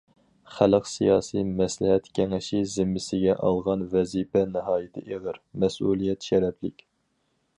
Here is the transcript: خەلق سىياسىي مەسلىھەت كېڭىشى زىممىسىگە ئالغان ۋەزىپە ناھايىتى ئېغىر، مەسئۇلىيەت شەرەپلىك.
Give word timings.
خەلق 0.51 0.87
سىياسىي 0.91 1.43
مەسلىھەت 1.59 2.07
كېڭىشى 2.19 2.61
زىممىسىگە 2.75 3.37
ئالغان 3.49 3.85
ۋەزىپە 3.93 4.43
ناھايىتى 4.55 5.05
ئېغىر، 5.13 5.41
مەسئۇلىيەت 5.65 6.31
شەرەپلىك. 6.31 6.85